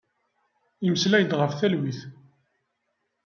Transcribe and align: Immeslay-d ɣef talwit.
Immeslay-d 0.85 1.31
ɣef 1.39 1.51
talwit. 1.59 1.99